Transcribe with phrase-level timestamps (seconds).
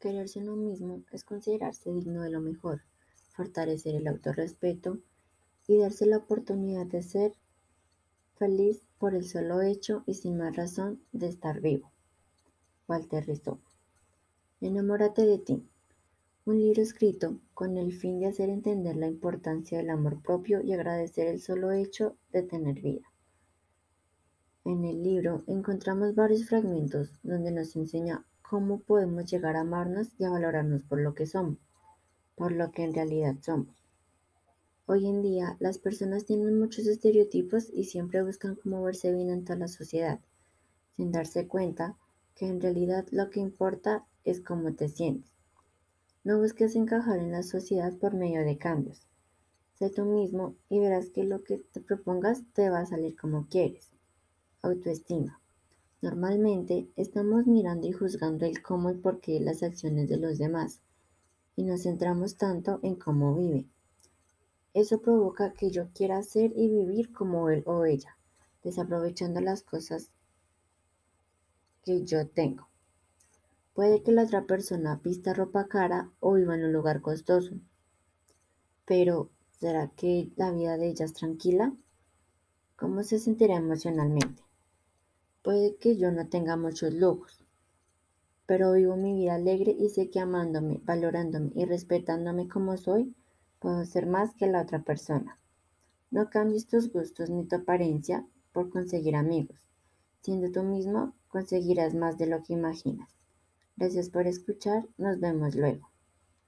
[0.00, 2.82] Quererse uno mismo es considerarse digno de lo mejor,
[3.30, 4.98] fortalecer el autorrespeto
[5.66, 7.32] y darse la oportunidad de ser
[8.36, 11.90] feliz por el solo hecho y sin más razón de estar vivo.
[12.86, 13.60] Walter Rizzo.
[14.60, 15.68] Enamórate de ti.
[16.44, 20.72] Un libro escrito con el fin de hacer entender la importancia del amor propio y
[20.72, 23.06] agradecer el solo hecho de tener vida.
[24.64, 30.24] En el libro encontramos varios fragmentos donde nos enseña cómo podemos llegar a amarnos y
[30.24, 31.58] a valorarnos por lo que somos,
[32.34, 33.76] por lo que en realidad somos.
[34.86, 39.44] Hoy en día las personas tienen muchos estereotipos y siempre buscan cómo verse bien en
[39.44, 40.20] toda la sociedad,
[40.96, 41.98] sin darse cuenta
[42.34, 45.30] que en realidad lo que importa es cómo te sientes.
[46.24, 49.06] No busques encajar en la sociedad por medio de cambios.
[49.74, 53.46] Sé tú mismo y verás que lo que te propongas te va a salir como
[53.48, 53.92] quieres.
[54.62, 55.38] Autoestima.
[56.00, 60.80] Normalmente estamos mirando y juzgando el cómo y por qué las acciones de los demás
[61.56, 63.66] y nos centramos tanto en cómo vive.
[64.74, 68.16] Eso provoca que yo quiera ser y vivir como él o ella,
[68.62, 70.12] desaprovechando las cosas
[71.84, 72.68] que yo tengo.
[73.74, 77.56] Puede que la otra persona vista ropa cara o viva en un lugar costoso,
[78.84, 81.74] pero ¿será que la vida de ella es tranquila?
[82.76, 84.47] ¿Cómo se sentirá emocionalmente?
[85.48, 87.42] Puede que yo no tenga muchos lujos,
[88.44, 93.14] pero vivo mi vida alegre y sé que amándome, valorándome y respetándome como soy,
[93.58, 95.38] puedo ser más que la otra persona.
[96.10, 99.58] No cambies tus gustos ni tu apariencia por conseguir amigos.
[100.20, 103.08] Siendo tú mismo, conseguirás más de lo que imaginas.
[103.78, 105.88] Gracias por escuchar, nos vemos luego.